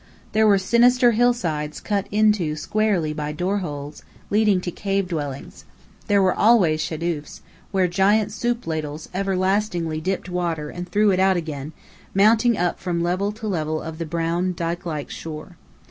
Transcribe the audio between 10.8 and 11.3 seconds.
threw it